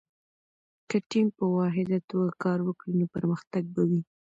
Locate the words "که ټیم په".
0.89-1.45